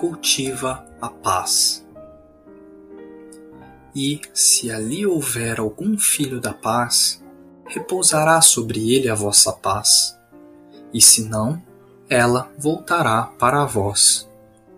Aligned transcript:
cultiva 0.00 0.86
a 0.98 1.10
paz. 1.10 1.86
E, 3.94 4.18
se 4.32 4.70
ali 4.70 5.04
houver 5.04 5.60
algum 5.60 5.98
filho 5.98 6.40
da 6.40 6.54
paz, 6.54 7.22
repousará 7.66 8.40
sobre 8.40 8.94
ele 8.94 9.10
a 9.10 9.14
vossa 9.14 9.52
paz, 9.52 10.18
e 10.90 11.02
se 11.02 11.28
não, 11.28 11.62
ela 12.08 12.50
voltará 12.56 13.24
para 13.24 13.66
vós. 13.66 14.26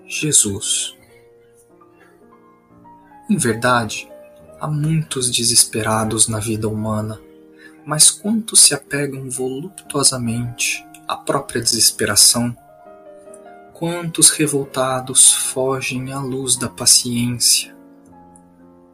Jesus. 0.08 0.96
Em 3.30 3.36
verdade, 3.36 4.10
há 4.60 4.66
muitos 4.66 5.30
desesperados 5.30 6.26
na 6.26 6.40
vida 6.40 6.68
humana, 6.68 7.20
mas 7.86 8.10
quantos 8.10 8.60
se 8.60 8.74
apegam 8.74 9.30
voluptuosamente 9.30 10.84
à 11.06 11.16
própria 11.16 11.62
desesperação? 11.62 12.56
Quantos 13.82 14.30
revoltados 14.30 15.32
fogem 15.32 16.12
à 16.12 16.20
luz 16.20 16.54
da 16.54 16.68
paciência? 16.68 17.74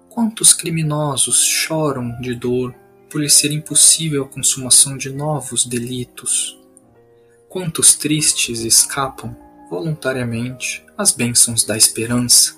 Quantos 0.08 0.54
criminosos 0.54 1.44
choram 1.44 2.18
de 2.22 2.34
dor 2.34 2.74
por 3.10 3.20
lhe 3.20 3.28
ser 3.28 3.52
impossível 3.52 4.24
a 4.24 4.26
consumação 4.26 4.96
de 4.96 5.10
novos 5.10 5.66
delitos? 5.66 6.58
Quantos 7.50 7.96
tristes 7.96 8.60
escapam 8.60 9.36
voluntariamente 9.68 10.82
às 10.96 11.12
bênçãos 11.12 11.64
da 11.64 11.76
esperança? 11.76 12.56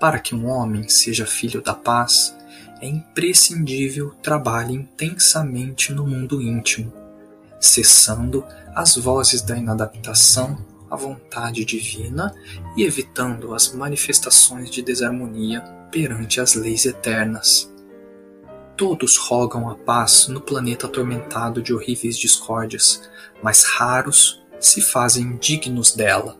Para 0.00 0.18
que 0.18 0.34
um 0.34 0.48
homem 0.48 0.88
seja 0.88 1.24
filho 1.24 1.62
da 1.62 1.72
paz, 1.72 2.36
é 2.80 2.88
imprescindível 2.88 4.12
trabalhe 4.20 4.74
intensamente 4.74 5.92
no 5.92 6.04
mundo 6.04 6.42
íntimo, 6.42 6.92
cessando 7.60 8.44
as 8.74 8.96
vozes 8.96 9.40
da 9.40 9.56
inadaptação 9.56 10.68
à 10.90 10.96
vontade 10.96 11.64
divina 11.64 12.34
e 12.76 12.82
evitando 12.82 13.54
as 13.54 13.72
manifestações 13.72 14.70
de 14.70 14.82
desarmonia 14.82 15.60
perante 15.90 16.40
as 16.40 16.54
leis 16.54 16.84
eternas. 16.84 17.72
Todos 18.76 19.16
rogam 19.16 19.68
a 19.68 19.74
paz 19.74 20.28
no 20.28 20.40
planeta 20.40 20.86
atormentado 20.86 21.62
de 21.62 21.72
horríveis 21.72 22.18
discórdias, 22.18 23.08
mas 23.42 23.64
raros 23.64 24.42
se 24.58 24.80
fazem 24.80 25.36
dignos 25.36 25.94
dela. 25.94 26.38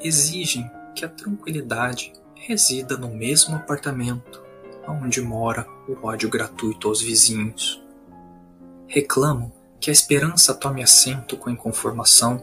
Exigem 0.00 0.70
que 0.94 1.04
a 1.04 1.08
tranquilidade 1.08 2.12
resida 2.34 2.96
no 2.96 3.08
mesmo 3.08 3.56
apartamento 3.56 4.48
onde 4.88 5.20
mora 5.20 5.66
o 5.86 6.06
ódio 6.06 6.28
gratuito 6.28 6.88
aos 6.88 7.02
vizinhos. 7.02 7.82
Reclamam 8.86 9.52
que 9.78 9.90
a 9.90 9.92
esperança 9.92 10.54
tome 10.54 10.82
assento 10.82 11.36
com 11.36 11.50
a 11.50 11.52
inconformação 11.52 12.42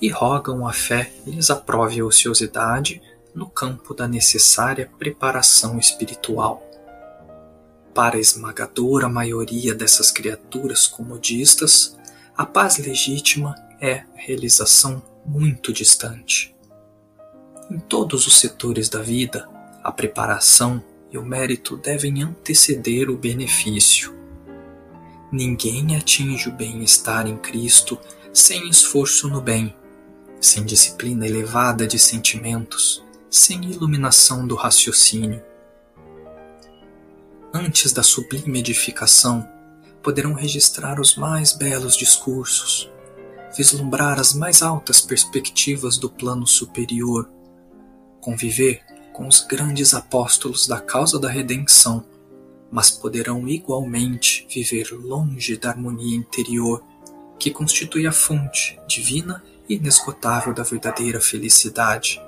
e 0.00 0.08
rogam 0.08 0.66
a 0.66 0.72
fé 0.72 1.12
lhes 1.26 1.50
aprove 1.50 2.00
a 2.00 2.04
ociosidade 2.04 3.00
no 3.34 3.48
campo 3.48 3.94
da 3.94 4.08
necessária 4.08 4.90
preparação 4.98 5.78
espiritual. 5.78 6.62
Para 7.94 8.16
a 8.16 8.20
esmagadora 8.20 9.08
maioria 9.08 9.74
dessas 9.74 10.10
criaturas 10.10 10.86
comodistas, 10.86 11.96
a 12.36 12.44
paz 12.44 12.78
legítima 12.78 13.54
é 13.80 14.04
realização 14.14 15.02
muito 15.24 15.72
distante. 15.72 16.54
Em 17.70 17.78
todos 17.78 18.26
os 18.26 18.38
setores 18.38 18.88
da 18.88 19.02
vida, 19.02 19.48
a 19.82 19.90
preparação 19.90 20.82
e 21.10 21.18
o 21.18 21.24
mérito 21.24 21.76
devem 21.76 22.22
anteceder 22.22 23.10
o 23.10 23.16
benefício. 23.16 24.14
Ninguém 25.32 25.96
atinge 25.96 26.48
o 26.48 26.52
bem-estar 26.52 27.26
em 27.26 27.36
Cristo 27.36 27.98
sem 28.36 28.68
esforço 28.68 29.30
no 29.30 29.40
bem, 29.40 29.74
sem 30.38 30.62
disciplina 30.62 31.26
elevada 31.26 31.86
de 31.86 31.98
sentimentos, 31.98 33.02
sem 33.30 33.64
iluminação 33.64 34.46
do 34.46 34.54
raciocínio. 34.54 35.42
Antes 37.50 37.94
da 37.94 38.02
sublime 38.02 38.58
edificação, 38.58 39.48
poderão 40.02 40.34
registrar 40.34 41.00
os 41.00 41.16
mais 41.16 41.54
belos 41.54 41.96
discursos, 41.96 42.90
vislumbrar 43.56 44.20
as 44.20 44.34
mais 44.34 44.60
altas 44.60 45.00
perspectivas 45.00 45.96
do 45.96 46.10
plano 46.10 46.46
superior, 46.46 47.30
conviver 48.20 48.82
com 49.14 49.26
os 49.26 49.40
grandes 49.40 49.94
apóstolos 49.94 50.66
da 50.66 50.78
causa 50.78 51.18
da 51.18 51.30
redenção, 51.30 52.04
mas 52.70 52.90
poderão 52.90 53.48
igualmente 53.48 54.46
viver 54.50 54.90
longe 54.92 55.56
da 55.56 55.70
harmonia 55.70 56.18
interior 56.18 56.84
que 57.38 57.50
constitui 57.50 58.06
a 58.06 58.12
fonte 58.12 58.78
divina 58.86 59.42
e 59.68 59.74
inesgotável 59.74 60.54
da 60.54 60.62
verdadeira 60.62 61.20
felicidade. 61.20 62.20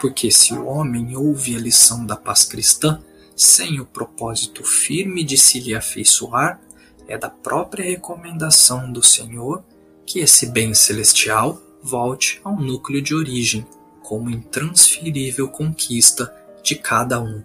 Porque 0.00 0.30
se 0.30 0.54
o 0.54 0.66
homem 0.66 1.16
ouve 1.16 1.56
a 1.56 1.58
lição 1.58 2.04
da 2.04 2.16
paz 2.16 2.44
cristã 2.44 3.00
sem 3.36 3.80
o 3.80 3.86
propósito 3.86 4.64
firme 4.64 5.22
de 5.22 5.36
se 5.38 5.60
lhe 5.60 5.74
afeiçoar, 5.74 6.60
é 7.06 7.16
da 7.16 7.30
própria 7.30 7.84
recomendação 7.84 8.92
do 8.92 9.02
Senhor 9.02 9.64
que 10.04 10.20
esse 10.20 10.46
bem 10.46 10.74
celestial 10.74 11.60
volte 11.82 12.40
ao 12.42 12.56
núcleo 12.56 13.00
de 13.00 13.14
origem, 13.14 13.66
como 14.02 14.30
intransferível 14.30 15.48
conquista 15.48 16.34
de 16.62 16.74
cada 16.74 17.20
um. 17.20 17.42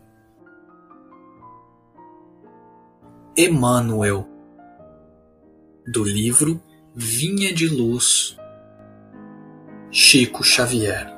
Emmanuel 3.35 4.27
do 5.87 6.03
livro 6.03 6.61
Vinha 6.95 7.53
de 7.53 7.67
Luz, 7.67 8.37
Chico 9.91 10.43
Xavier 10.43 11.12